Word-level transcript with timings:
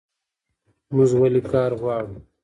موږ 0.95 1.11
ولې 1.21 1.41
کار 1.51 1.71
غواړو؟ 1.81 2.15